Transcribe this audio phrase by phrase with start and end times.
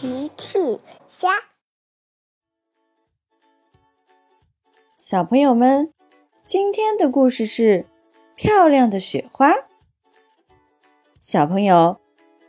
[0.00, 0.78] 奇趣
[1.08, 1.28] 虾，
[4.96, 5.92] 小朋友们，
[6.44, 7.84] 今天的故事是
[8.36, 9.52] 漂亮的雪花。
[11.18, 12.00] 小朋友，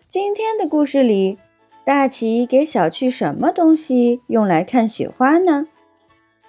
[0.08, 1.40] 今天的故事里，
[1.84, 5.66] 大奇给小趣什么东西用来看雪花呢？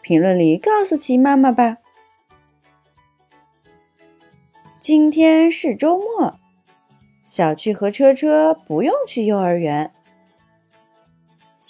[0.02, 1.78] 评论里告诉奇妈妈吧。
[4.78, 6.38] 今天是周末，
[7.24, 9.94] 小趣和车车不用去幼儿园。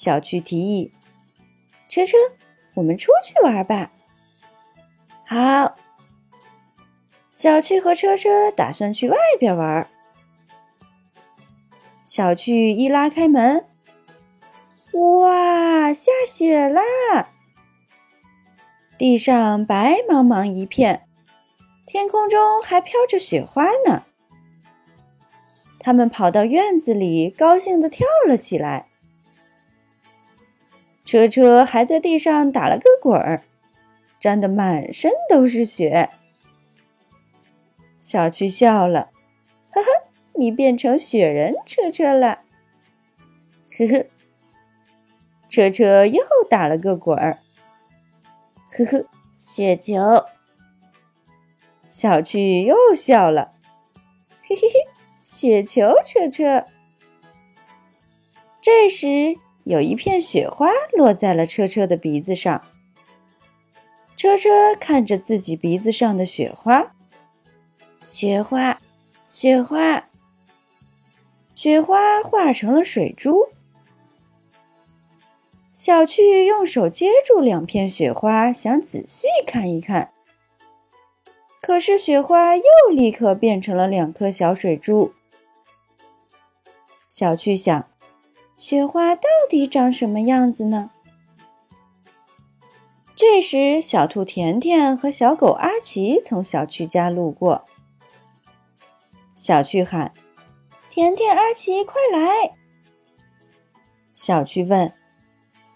[0.02, 0.90] 小趣提议
[1.86, 2.16] ：“车车，
[2.72, 3.92] 我们出去玩吧。”
[5.28, 5.76] 好，
[7.34, 9.86] 小趣和车车打算去外边玩。
[12.06, 13.66] 小趣一拉开门，
[14.92, 16.80] 哇，下雪啦！
[18.96, 21.06] 地上白茫茫一片，
[21.86, 24.04] 天空中还飘着雪花呢。
[25.78, 28.86] 他们跑到院子里，高兴地跳了起来。
[31.10, 33.42] 车车还在地上打了个滚儿，
[34.20, 36.08] 沾得满身都是雪。
[38.00, 39.10] 小趣笑了，
[39.72, 39.86] 呵呵，
[40.34, 42.42] 你变成雪人车车了。
[43.76, 44.06] 呵呵，
[45.48, 47.40] 车车又打了个滚儿，
[48.70, 49.04] 呵呵，
[49.36, 50.00] 雪球。
[51.88, 53.50] 小趣又笑了，
[54.44, 54.74] 嘿嘿嘿，
[55.24, 56.66] 雪球车车。
[58.60, 59.36] 这时。
[59.70, 62.60] 有一片雪花落在了车车的鼻子上。
[64.16, 66.92] 车车看着自己鼻子上的雪花，
[68.04, 68.80] 雪花，
[69.28, 70.08] 雪花，
[71.54, 73.50] 雪花化成了水珠。
[75.72, 80.10] 小趣用手接住两片雪花，想仔细看一看，
[81.62, 85.14] 可是雪花又立刻变成了两颗小水珠。
[87.08, 87.89] 小趣想。
[88.60, 90.90] 雪花到底长什么样子呢？
[93.16, 97.64] 这时，小兔甜甜和小狗阿奇从小区家路过。
[99.34, 100.12] 小趣喊
[100.90, 102.52] ：“甜甜、阿奇，快来！”
[104.14, 104.92] 小趣问：“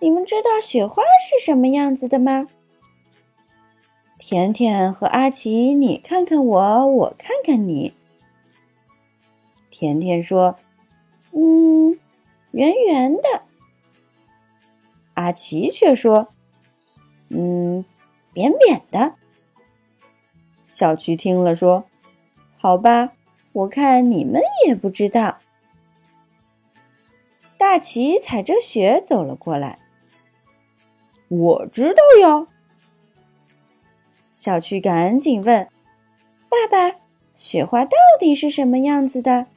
[0.01, 2.47] 你们知道雪花是什么样子的吗？”
[4.21, 7.95] 甜甜和阿奇，你看看我，我看看你。
[9.71, 10.57] 甜甜说
[11.33, 11.99] ：“嗯。”
[12.55, 13.43] 圆圆的，
[15.15, 16.29] 阿奇却说
[17.31, 17.85] ：“嗯，
[18.33, 19.17] 扁扁的。”
[20.69, 21.87] 小趣听了说
[22.57, 23.15] ：“好吧，
[23.51, 25.39] 我看你们也不知道。”
[27.59, 29.81] 大奇踩着雪走了过来。
[31.27, 32.47] “我知道呀。”
[34.33, 35.69] 小趣赶紧问
[36.49, 37.01] ：“爸爸，
[37.37, 39.49] 雪花到底是什么样子的？”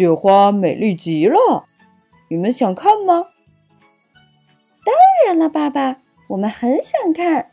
[0.00, 1.66] 雪花美丽极了，
[2.30, 3.26] 你们想看吗？
[4.82, 4.94] 当
[5.26, 7.50] 然了，爸爸，我们很想看。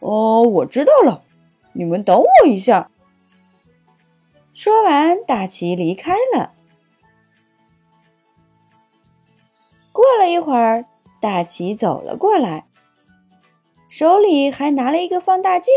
[0.00, 1.22] 哦，我知道了，
[1.74, 2.90] 你们等我一下。
[4.52, 6.52] 说完，大奇离开了。
[9.92, 10.86] 过了一会儿，
[11.20, 12.66] 大奇走了过来，
[13.88, 15.72] 手里还拿了一个放大镜。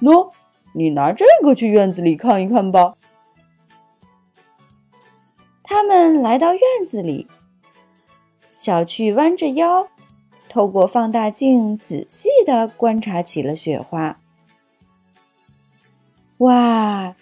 [0.00, 0.30] 喏。
[0.74, 2.94] 你拿这个去院子里看一看吧。
[5.62, 7.28] 他们来到院子里，
[8.52, 9.88] 小趣弯着腰，
[10.48, 14.18] 透过放大镜仔细的观察起了雪花。
[16.38, 17.14] 哇，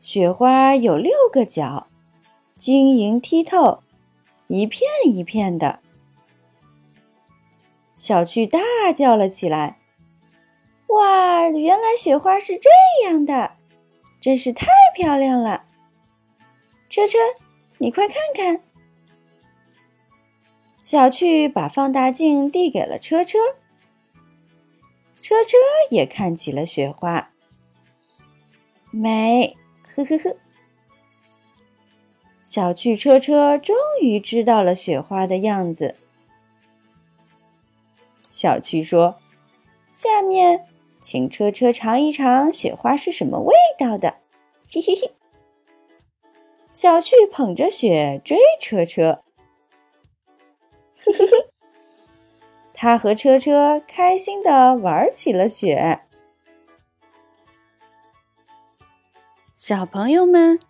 [0.00, 1.88] 雪花有六个角，
[2.56, 3.82] 晶莹剔透，
[4.46, 5.80] 一片一片的。
[7.96, 8.60] 小趣大
[8.94, 9.77] 叫了起来。
[10.88, 12.70] 哇，原来雪花是这
[13.04, 13.52] 样的，
[14.20, 15.66] 真是太漂亮了！
[16.88, 17.18] 车车，
[17.78, 18.62] 你快看看。
[20.80, 23.38] 小趣把放大镜递给了车车，
[25.20, 25.58] 车车
[25.90, 27.30] 也看起了雪花，
[28.90, 29.54] 美，
[29.94, 30.36] 呵呵呵。
[32.42, 35.96] 小趣、车车终于知道了雪花的样子。
[38.26, 39.18] 小趣说
[39.92, 40.66] ：“下面。”
[41.10, 44.16] 请车车尝一尝雪花是什么味道的，
[44.70, 45.10] 嘿嘿嘿。
[46.70, 49.22] 小趣捧着雪追车车，
[50.94, 51.32] 嘿嘿嘿。
[52.74, 56.00] 他和车车开心的玩起了雪。
[59.56, 60.60] 小朋友们，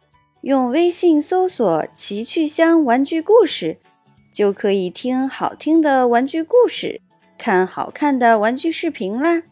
[0.43, 3.79] 用微信搜索“奇趣箱玩具故事”，
[4.33, 7.03] 就可以听好听的玩具故事，
[7.37, 9.43] 看好看的玩具视频啦。